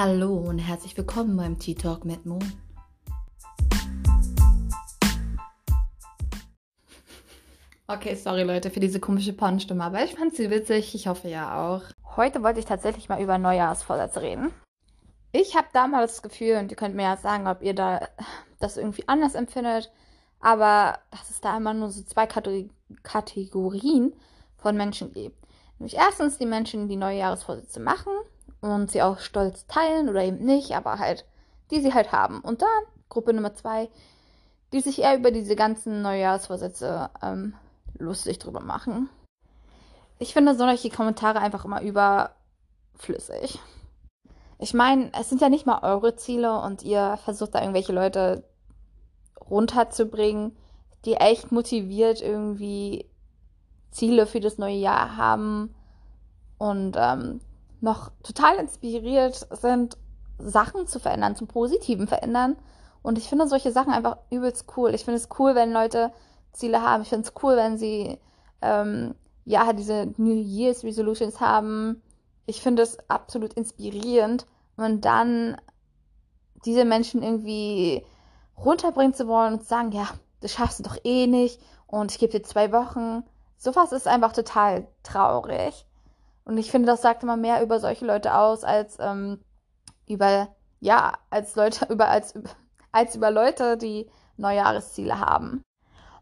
[0.00, 2.38] Hallo und herzlich willkommen beim Tea Talk mit Mo.
[7.88, 10.94] Okay, sorry Leute für diese komische Pornstimme, aber ich fand sie witzig.
[10.94, 11.82] Ich hoffe ja auch.
[12.14, 14.52] Heute wollte ich tatsächlich mal über Neujahrsvorsätze reden.
[15.32, 18.06] Ich habe damals das Gefühl, und ihr könnt mir ja sagen, ob ihr da
[18.60, 19.90] das irgendwie anders empfindet,
[20.38, 22.28] aber dass es da immer nur so zwei
[23.02, 24.12] Kategorien
[24.58, 25.44] von Menschen gibt.
[25.80, 28.12] Nämlich erstens die Menschen, die Neujahrsvorsätze machen
[28.60, 31.24] und sie auch stolz teilen oder eben nicht, aber halt,
[31.70, 32.40] die sie halt haben.
[32.40, 32.68] Und dann
[33.08, 33.88] Gruppe Nummer zwei,
[34.72, 37.54] die sich eher über diese ganzen Neujahrsvorsätze ähm,
[37.98, 39.08] lustig drüber machen.
[40.18, 43.58] Ich finde solche Kommentare einfach immer überflüssig.
[44.58, 48.44] Ich meine, es sind ja nicht mal eure Ziele und ihr versucht da irgendwelche Leute
[49.48, 50.56] runterzubringen,
[51.04, 53.08] die echt motiviert irgendwie
[53.92, 55.74] Ziele für das neue Jahr haben
[56.58, 57.40] und ähm,
[57.80, 59.96] noch total inspiriert sind,
[60.38, 62.56] Sachen zu verändern, zum Positiven verändern.
[63.02, 64.94] Und ich finde solche Sachen einfach übelst cool.
[64.94, 66.12] Ich finde es cool, wenn Leute
[66.52, 67.02] Ziele haben.
[67.02, 68.18] Ich finde es cool, wenn sie
[68.62, 72.02] ähm, ja diese New Year's Resolutions haben.
[72.46, 74.46] Ich finde es absolut inspirierend,
[74.78, 75.60] und dann
[76.64, 78.04] diese Menschen irgendwie
[78.56, 80.08] runterbringen zu wollen und zu sagen, ja,
[80.40, 83.24] das schaffst du doch eh nicht und ich gebe dir zwei Wochen.
[83.56, 85.84] Sowas ist einfach total traurig.
[86.48, 89.38] Und ich finde, das sagt immer mehr über solche Leute aus, als ähm,
[90.08, 90.48] über,
[90.80, 92.32] ja, als Leute, über, als,
[92.90, 95.62] als über Leute, die Neujahresziele haben.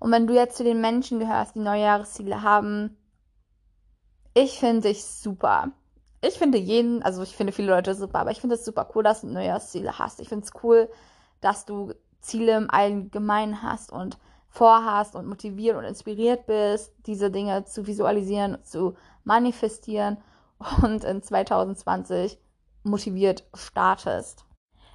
[0.01, 2.97] Und wenn du jetzt zu den Menschen gehörst, die Neujahresziele haben,
[4.35, 5.71] ich finde dich super.
[6.21, 9.05] Ich finde jeden, also ich finde viele Leute super, aber ich finde es super cool,
[9.05, 10.19] dass du Neujahrsziele hast.
[10.19, 10.91] Ich finde es cool,
[11.41, 17.65] dass du Ziele im Allgemeinen hast und vorhast und motiviert und inspiriert bist, diese Dinge
[17.65, 20.19] zu visualisieren, zu manifestieren
[20.83, 22.39] und in 2020
[22.85, 24.45] motiviert startest.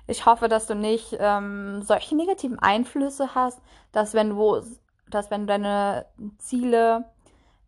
[0.08, 4.62] Ich hoffe, dass du nicht ähm, solche negativen Einflüsse hast, dass wenn du,
[5.10, 6.06] dass wenn du deine
[6.38, 7.06] Ziele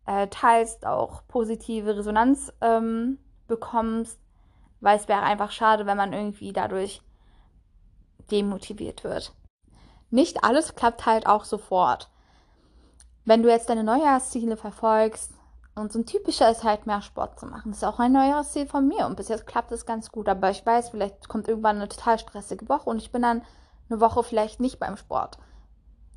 [0.06, 4.18] äh, teilst, auch positive Resonanz ähm, bekommst,
[4.80, 7.00] weil es wäre einfach schade, wenn man irgendwie dadurch
[8.30, 9.32] demotiviert wird.
[10.10, 12.10] Nicht alles klappt halt auch sofort.
[13.24, 15.33] Wenn du jetzt deine Neujahrsziele verfolgst,
[15.74, 17.72] und so ein typischer ist halt mehr Sport zu machen.
[17.72, 20.28] Das ist auch ein Neujahrsziel von mir und bis jetzt klappt es ganz gut.
[20.28, 23.42] Aber ich weiß, vielleicht kommt irgendwann eine total stressige Woche und ich bin dann
[23.90, 25.38] eine Woche vielleicht nicht beim Sport.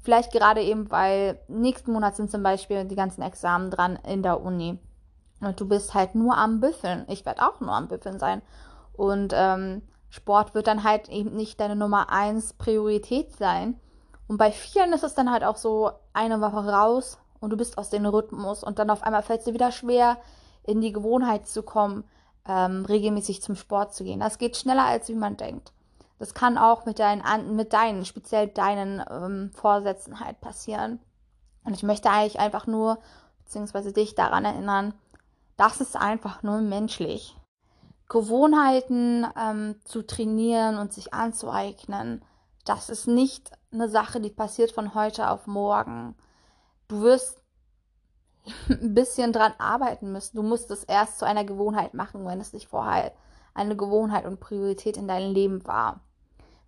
[0.03, 4.41] Vielleicht gerade eben, weil nächsten Monat sind zum Beispiel die ganzen Examen dran in der
[4.41, 4.79] Uni.
[5.41, 7.05] Und du bist halt nur am Büffeln.
[7.09, 8.41] Ich werde auch nur am Büffeln sein.
[8.93, 13.79] Und ähm, Sport wird dann halt eben nicht deine Nummer eins Priorität sein.
[14.27, 17.77] Und bei vielen ist es dann halt auch so eine Woche raus und du bist
[17.77, 20.17] aus dem Rhythmus und dann auf einmal fällt es dir wieder schwer,
[20.63, 22.03] in die Gewohnheit zu kommen,
[22.47, 24.19] ähm, regelmäßig zum Sport zu gehen.
[24.19, 25.71] Das geht schneller, als wie man denkt.
[26.19, 30.99] Das kann auch mit deinen, mit deinen, speziell deinen ähm, Vorsätzen halt passieren.
[31.63, 32.97] Und ich möchte eigentlich einfach nur,
[33.43, 34.93] beziehungsweise dich daran erinnern,
[35.57, 37.35] das ist einfach nur menschlich.
[38.09, 42.23] Gewohnheiten ähm, zu trainieren und sich anzueignen,
[42.63, 46.15] das ist nicht eine Sache, die passiert von heute auf morgen.
[46.87, 47.41] Du wirst
[48.69, 50.37] ein bisschen dran arbeiten müssen.
[50.37, 53.11] Du musst es erst zu einer Gewohnheit machen, wenn es nicht vorher
[53.53, 56.01] eine Gewohnheit und Priorität in deinem Leben war.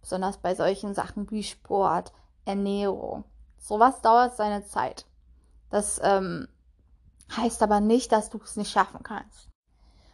[0.02, 2.12] Besonders bei solchen Sachen wie Sport,
[2.46, 3.24] Ernährung.
[3.60, 5.06] Sowas dauert seine Zeit.
[5.70, 6.48] Das ähm,
[7.36, 9.50] heißt aber nicht, dass du es nicht schaffen kannst.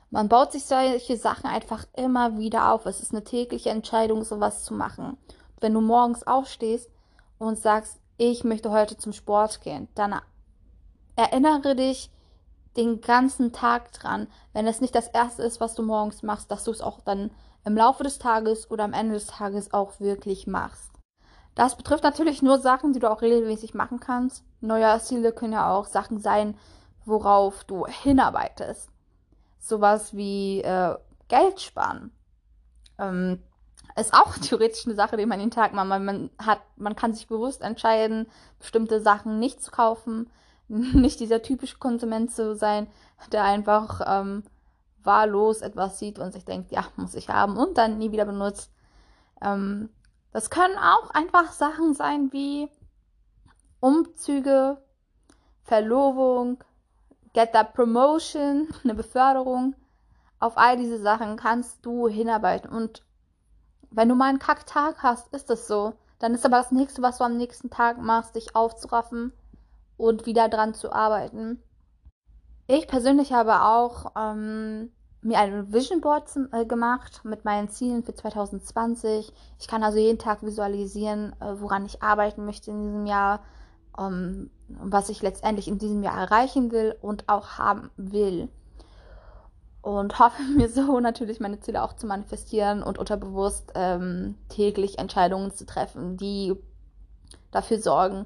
[0.10, 2.86] Man baut sich solche Sachen einfach immer wieder auf.
[2.86, 5.18] Es ist eine tägliche Entscheidung, sowas zu machen.
[5.60, 6.90] Wenn du morgens aufstehst
[7.38, 10.20] und sagst, ich möchte heute zum Sport gehen, dann
[11.16, 12.12] erinnere dich
[12.78, 16.64] den ganzen Tag dran, wenn es nicht das erste ist, was du morgens machst, dass
[16.66, 17.32] du es auch dann
[17.64, 20.92] im Laufe des Tages oder am Ende des Tages auch wirklich machst.
[21.56, 24.44] Das betrifft natürlich nur Sachen, die du auch regelmäßig machen kannst.
[24.60, 26.58] Neujahrsziele können ja auch Sachen sein,
[27.06, 28.90] worauf du hinarbeitest.
[29.58, 30.96] Sowas wie äh,
[31.30, 32.12] Geld sparen.
[33.00, 33.42] Ähm,
[34.02, 35.88] ist auch theoretisch eine Sache, die man jeden Tag macht.
[35.88, 38.28] Man hat, man kann sich bewusst entscheiden,
[38.60, 40.30] bestimmte Sachen nicht zu kaufen,
[40.68, 42.88] nicht dieser typische Konsument zu sein,
[43.32, 44.44] der einfach ähm,
[45.04, 48.72] wahllos etwas sieht und sich denkt, ja, muss ich haben und dann nie wieder benutzt.
[49.42, 49.90] Ähm,
[50.32, 52.70] das können auch einfach Sachen sein wie
[53.80, 54.78] Umzüge,
[55.64, 56.64] Verlobung,
[57.34, 59.76] Get that Promotion, eine Beförderung.
[60.40, 62.70] Auf all diese Sachen kannst du hinarbeiten.
[62.70, 63.04] Und
[63.96, 65.94] wenn du mal einen Kacktag hast, ist es so.
[66.20, 69.32] Dann ist aber das nächste, was du am nächsten Tag machst, dich aufzuraffen
[69.98, 71.62] und wieder dran zu arbeiten.
[72.68, 78.14] Ich persönlich habe auch ähm, mir ein Vision Board äh, gemacht mit meinen Zielen für
[78.14, 79.32] 2020.
[79.60, 83.42] Ich kann also jeden Tag visualisieren, äh, woran ich arbeiten möchte in diesem Jahr,
[83.96, 88.50] um, was ich letztendlich in diesem Jahr erreichen will und auch haben will.
[89.86, 95.52] Und hoffe mir so natürlich meine Ziele auch zu manifestieren und unterbewusst ähm, täglich Entscheidungen
[95.52, 96.56] zu treffen, die
[97.52, 98.26] dafür sorgen,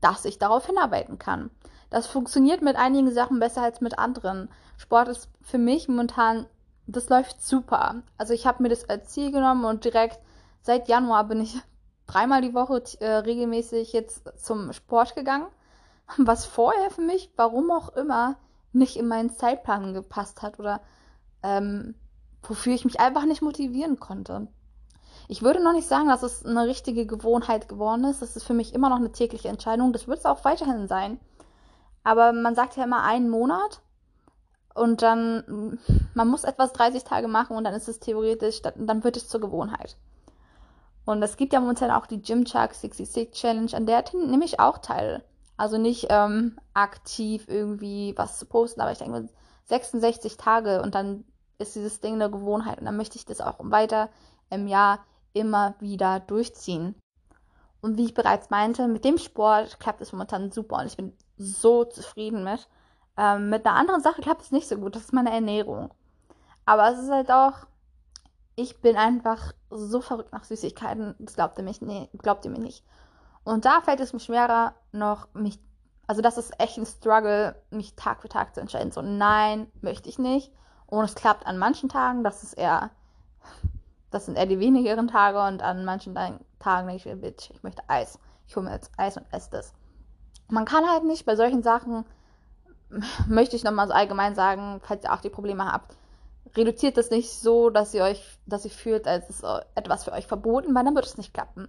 [0.00, 1.50] dass ich darauf hinarbeiten kann.
[1.90, 4.48] Das funktioniert mit einigen Sachen besser als mit anderen.
[4.76, 6.46] Sport ist für mich momentan,
[6.86, 8.02] das läuft super.
[8.16, 10.20] Also ich habe mir das als Ziel genommen und direkt
[10.60, 11.60] seit Januar bin ich
[12.06, 15.48] dreimal die Woche äh, regelmäßig jetzt zum Sport gegangen,
[16.16, 18.36] was vorher für mich, warum auch immer,
[18.72, 20.80] nicht in meinen Zeitplan gepasst hat oder
[21.42, 21.94] ähm,
[22.42, 24.48] wofür ich mich einfach nicht motivieren konnte.
[25.28, 28.22] Ich würde noch nicht sagen, dass es eine richtige Gewohnheit geworden ist.
[28.22, 29.92] Das ist für mich immer noch eine tägliche Entscheidung.
[29.92, 31.20] Das wird es auch weiterhin sein.
[32.04, 33.80] Aber man sagt ja immer einen Monat
[34.74, 35.78] und dann,
[36.14, 39.40] man muss etwas 30 Tage machen und dann ist es theoretisch, dann wird es zur
[39.40, 39.96] Gewohnheit.
[41.04, 44.78] Und es gibt ja momentan auch die Gymchuck 66 Challenge, an der nehme ich auch
[44.78, 45.24] teil.
[45.62, 49.28] Also nicht ähm, aktiv irgendwie was zu posten, aber ich denke
[49.66, 51.24] 66 Tage und dann
[51.58, 54.08] ist dieses Ding eine Gewohnheit und dann möchte ich das auch weiter
[54.50, 55.04] im Jahr
[55.34, 56.96] immer wieder durchziehen.
[57.80, 61.16] Und wie ich bereits meinte, mit dem Sport klappt es momentan super und ich bin
[61.38, 62.68] so zufrieden mit.
[63.16, 64.96] Ähm, mit einer anderen Sache klappt es nicht so gut.
[64.96, 65.94] Das ist meine Ernährung.
[66.66, 67.68] Aber es ist halt auch,
[68.56, 71.14] ich bin einfach so verrückt nach Süßigkeiten.
[71.20, 72.84] Das glaubt ihr, mich, nee, glaubt ihr mir nicht.
[73.44, 75.58] Und da fällt es mir schwerer, noch mich,
[76.06, 78.92] also das ist echt ein Struggle, mich Tag für Tag zu entscheiden.
[78.92, 80.52] So, nein, möchte ich nicht.
[80.86, 82.90] Und es klappt an manchen Tagen, das ist eher,
[84.10, 85.42] das sind eher die wenigeren Tage.
[85.42, 88.18] Und an manchen Tagen denke ich, Bitch, ich möchte Eis.
[88.46, 89.72] Ich hole mir jetzt Eis und esse das.
[90.48, 92.04] Man kann halt nicht bei solchen Sachen
[93.28, 95.96] möchte ich nochmal so allgemein sagen, falls ihr auch die Probleme habt,
[96.56, 99.44] reduziert das nicht so, dass ihr euch, dass ihr fühlt, als ist
[99.74, 101.68] etwas für euch verboten, weil dann wird es nicht klappen.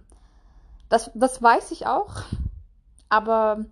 [0.94, 2.22] Das, das weiß ich auch,
[3.08, 3.64] aber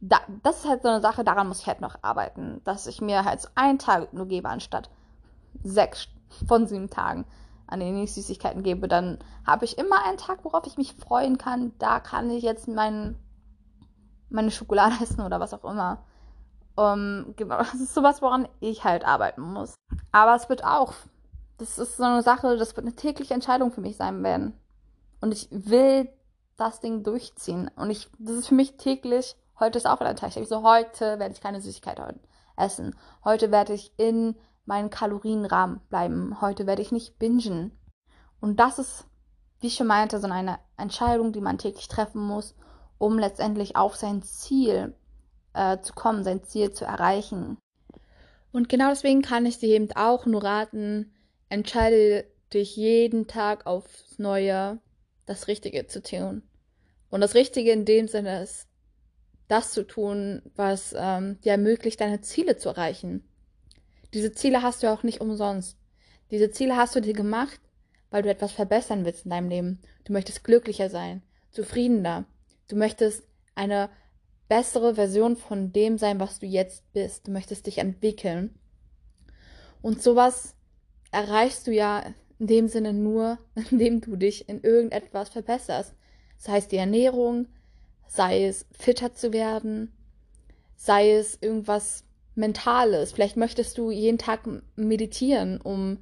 [0.00, 3.00] da, das ist halt so eine Sache, daran muss ich halt noch arbeiten, dass ich
[3.00, 4.88] mir halt so einen Tag nur gebe, anstatt
[5.64, 6.06] sechs
[6.46, 7.24] von sieben Tagen,
[7.66, 8.86] an denen ich Süßigkeiten gebe.
[8.86, 11.72] Dann habe ich immer einen Tag, worauf ich mich freuen kann.
[11.80, 13.18] Da kann ich jetzt mein,
[14.30, 16.04] meine Schokolade essen oder was auch immer.
[16.76, 19.74] Um, genau, das ist sowas, woran ich halt arbeiten muss.
[20.12, 20.92] Aber es wird auch,
[21.58, 24.56] das ist so eine Sache, das wird eine tägliche Entscheidung für mich sein werden.
[25.22, 26.10] Und ich will
[26.56, 27.70] das Ding durchziehen.
[27.76, 30.36] Und ich, das ist für mich täglich, heute ist auch wieder ein Tag.
[30.36, 32.02] Ich so, heute werde ich keine Süßigkeit
[32.56, 32.96] essen.
[33.24, 34.34] Heute werde ich in
[34.64, 36.40] meinen Kalorienrahmen bleiben.
[36.40, 37.70] Heute werde ich nicht bingen.
[38.40, 39.06] Und das ist,
[39.60, 42.56] wie ich schon meinte, so eine Entscheidung, die man täglich treffen muss,
[42.98, 44.92] um letztendlich auf sein Ziel
[45.54, 47.58] äh, zu kommen, sein Ziel zu erreichen.
[48.50, 51.14] Und genau deswegen kann ich dir eben auch nur raten,
[51.48, 54.80] entscheide dich jeden Tag aufs Neue,
[55.26, 56.42] das Richtige zu tun.
[57.10, 58.66] Und das Richtige in dem Sinne ist,
[59.48, 63.28] das zu tun, was ähm, dir ermöglicht, deine Ziele zu erreichen.
[64.14, 65.76] Diese Ziele hast du auch nicht umsonst.
[66.30, 67.60] Diese Ziele hast du dir gemacht,
[68.10, 69.80] weil du etwas verbessern willst in deinem Leben.
[70.04, 72.24] Du möchtest glücklicher sein, zufriedener.
[72.68, 73.90] Du möchtest eine
[74.48, 77.26] bessere Version von dem sein, was du jetzt bist.
[77.26, 78.54] Du möchtest dich entwickeln.
[79.82, 80.54] Und sowas
[81.10, 82.04] erreichst du ja
[82.42, 83.38] in dem Sinne nur,
[83.70, 85.94] indem du dich in irgendetwas verbesserst.
[86.36, 87.46] Sei es die Ernährung,
[88.08, 89.92] sei es fitter zu werden,
[90.74, 93.12] sei es irgendwas Mentales.
[93.12, 94.40] Vielleicht möchtest du jeden Tag
[94.74, 95.98] meditieren, um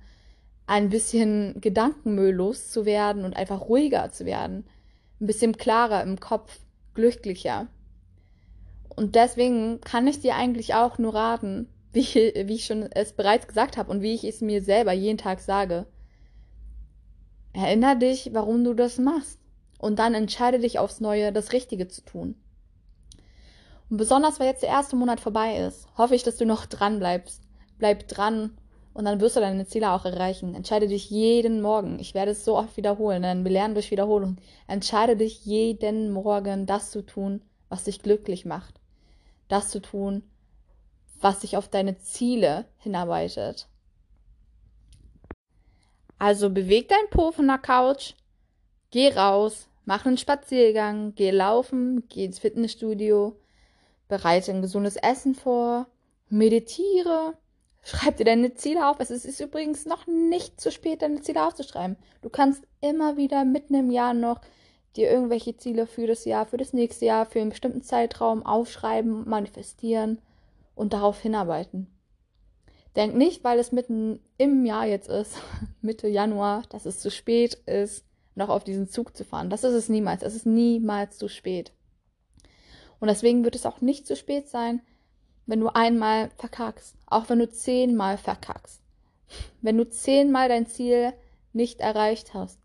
[0.66, 4.64] ein bisschen Gedankenmüll loszuwerden und einfach ruhiger zu werden.
[5.20, 6.58] Ein bisschen klarer im Kopf,
[6.94, 7.66] glücklicher.
[8.88, 13.46] Und deswegen kann ich dir eigentlich auch nur raten, wie, wie ich schon es bereits
[13.46, 15.84] gesagt habe und wie ich es mir selber jeden Tag sage.
[17.52, 19.38] Erinner dich, warum du das machst.
[19.78, 22.34] Und dann entscheide dich aufs Neue, das Richtige zu tun.
[23.88, 26.98] Und besonders, weil jetzt der erste Monat vorbei ist, hoffe ich, dass du noch dran
[26.98, 27.42] bleibst.
[27.78, 28.56] Bleib dran
[28.92, 30.54] und dann wirst du deine Ziele auch erreichen.
[30.54, 31.98] Entscheide dich jeden Morgen.
[31.98, 34.36] Ich werde es so oft wiederholen, denn wir lernen durch Wiederholung.
[34.68, 38.80] Entscheide dich jeden Morgen, das zu tun, was dich glücklich macht
[39.50, 40.22] das zu tun,
[41.20, 43.68] was sich auf deine Ziele hinarbeitet.
[46.20, 48.12] Also beweg dein Po von der Couch,
[48.90, 53.40] geh raus, mach einen Spaziergang, geh laufen, geh ins Fitnessstudio,
[54.06, 55.86] bereite ein gesundes Essen vor,
[56.28, 57.32] meditiere,
[57.82, 59.00] schreib dir deine Ziele auf.
[59.00, 61.96] Es ist übrigens noch nicht zu spät, deine Ziele aufzuschreiben.
[62.20, 64.42] Du kannst immer wieder mitten im Jahr noch
[64.96, 69.26] dir irgendwelche Ziele für das Jahr, für das nächste Jahr, für einen bestimmten Zeitraum aufschreiben,
[69.26, 70.20] manifestieren
[70.74, 71.86] und darauf hinarbeiten.
[72.96, 75.36] Denk nicht, weil es mitten im Jahr jetzt ist,
[75.80, 78.04] Mitte Januar, dass es zu spät ist,
[78.34, 79.50] noch auf diesen Zug zu fahren.
[79.50, 80.22] Das ist es niemals.
[80.22, 81.72] Es ist niemals zu spät.
[82.98, 84.82] Und deswegen wird es auch nicht zu spät sein,
[85.46, 86.96] wenn du einmal verkackst.
[87.06, 88.80] Auch wenn du zehnmal verkackst.
[89.62, 91.12] Wenn du zehnmal dein Ziel
[91.52, 92.58] nicht erreicht hast,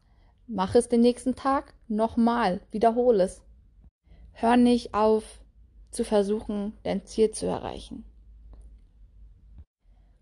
[0.48, 2.62] mach es den nächsten Tag nochmal.
[2.72, 3.42] Wiederhole es.
[4.34, 5.24] Hör nicht auf
[5.92, 8.04] zu versuchen, dein Ziel zu erreichen.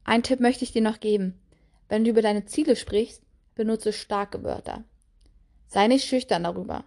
[0.04, 1.40] Ein Tipp möchte ich dir noch geben.
[1.88, 3.22] Wenn du über deine Ziele sprichst,
[3.56, 4.84] benutze starke Wörter.
[5.68, 6.84] Sei nicht schüchtern darüber.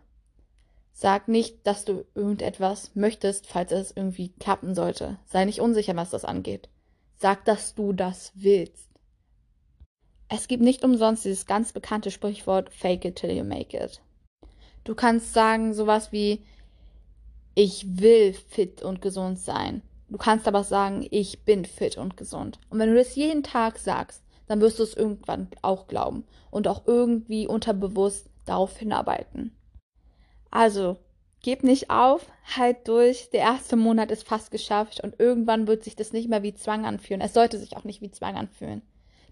[0.92, 5.18] Sag nicht, dass du irgendetwas möchtest, falls es irgendwie klappen sollte.
[5.26, 6.68] Sei nicht unsicher, was das angeht.
[7.16, 8.88] Sag, dass du das willst.
[10.28, 14.00] Es gibt nicht umsonst dieses ganz bekannte Sprichwort Fake it till you make it.
[14.84, 16.42] Du kannst sagen sowas wie
[17.54, 19.82] ich will fit und gesund sein.
[20.08, 22.58] Du kannst aber sagen, ich bin fit und gesund.
[22.70, 26.68] Und wenn du das jeden Tag sagst, dann wirst du es irgendwann auch glauben und
[26.68, 29.56] auch irgendwie unterbewusst darauf hinarbeiten.
[30.50, 30.96] Also,
[31.42, 33.30] gib nicht auf, halt durch.
[33.30, 36.86] Der erste Monat ist fast geschafft und irgendwann wird sich das nicht mehr wie Zwang
[36.86, 37.20] anfühlen.
[37.20, 38.82] Es sollte sich auch nicht wie Zwang anfühlen.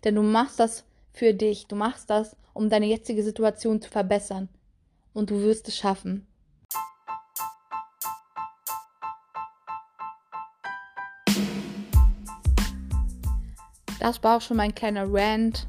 [0.03, 1.67] Denn du machst das für dich.
[1.67, 4.49] Du machst das, um deine jetzige Situation zu verbessern.
[5.13, 6.27] Und du wirst es schaffen.
[14.05, 15.67] Das war auch schon mein kleiner Rant,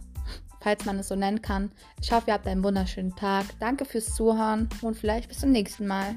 [0.60, 1.72] falls man es so nennen kann.
[2.02, 3.46] Ich hoffe, ihr habt einen wunderschönen Tag.
[3.62, 6.16] Danke fürs Zuhören und vielleicht bis zum nächsten Mal.